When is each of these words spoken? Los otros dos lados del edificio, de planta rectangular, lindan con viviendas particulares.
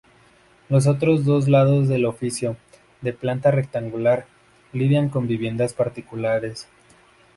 Los 0.67 0.87
otros 0.87 1.25
dos 1.25 1.47
lados 1.47 1.87
del 1.87 2.05
edificio, 2.05 2.57
de 3.01 3.13
planta 3.13 3.51
rectangular, 3.51 4.25
lindan 4.73 5.09
con 5.09 5.27
viviendas 5.27 5.75
particulares. 5.75 6.67